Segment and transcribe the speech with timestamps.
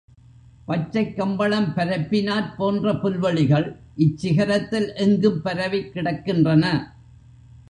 [0.65, 3.79] பச்சைக் கம்பளம் பரப்பினாற் போன்ற புல்வெளிகள்
[3.97, 6.65] இச்சிகரத்தில் எங்கும் பரவிக் கிடக்கின்றன.